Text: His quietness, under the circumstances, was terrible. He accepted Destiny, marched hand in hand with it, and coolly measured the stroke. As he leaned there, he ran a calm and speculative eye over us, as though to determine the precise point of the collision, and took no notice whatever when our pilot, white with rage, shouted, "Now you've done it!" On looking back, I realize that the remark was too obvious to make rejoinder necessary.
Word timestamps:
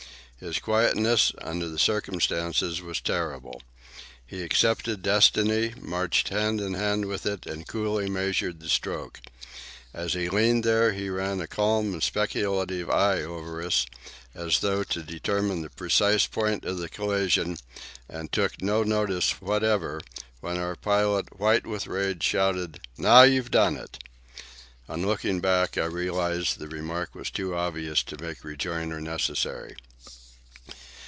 His 0.43 0.57
quietness, 0.57 1.31
under 1.39 1.69
the 1.69 1.77
circumstances, 1.77 2.81
was 2.81 2.99
terrible. 2.99 3.61
He 4.25 4.41
accepted 4.41 5.03
Destiny, 5.03 5.75
marched 5.79 6.29
hand 6.29 6.59
in 6.59 6.73
hand 6.73 7.05
with 7.05 7.27
it, 7.27 7.45
and 7.45 7.67
coolly 7.67 8.09
measured 8.09 8.59
the 8.59 8.67
stroke. 8.67 9.19
As 9.93 10.13
he 10.15 10.29
leaned 10.29 10.63
there, 10.63 10.93
he 10.93 11.09
ran 11.09 11.41
a 11.41 11.45
calm 11.45 11.93
and 11.93 12.01
speculative 12.01 12.89
eye 12.89 13.21
over 13.21 13.61
us, 13.61 13.85
as 14.33 14.61
though 14.61 14.83
to 14.85 15.03
determine 15.03 15.61
the 15.61 15.69
precise 15.69 16.25
point 16.25 16.65
of 16.65 16.79
the 16.79 16.89
collision, 16.89 17.57
and 18.09 18.31
took 18.31 18.63
no 18.63 18.81
notice 18.81 19.39
whatever 19.43 20.01
when 20.39 20.57
our 20.57 20.75
pilot, 20.75 21.39
white 21.39 21.67
with 21.67 21.85
rage, 21.85 22.23
shouted, 22.23 22.79
"Now 22.97 23.21
you've 23.21 23.51
done 23.51 23.77
it!" 23.77 23.99
On 24.89 25.05
looking 25.05 25.39
back, 25.39 25.77
I 25.77 25.85
realize 25.85 26.55
that 26.55 26.61
the 26.67 26.75
remark 26.75 27.13
was 27.13 27.29
too 27.29 27.53
obvious 27.55 28.01
to 28.01 28.19
make 28.23 28.43
rejoinder 28.43 28.99
necessary. 28.99 29.75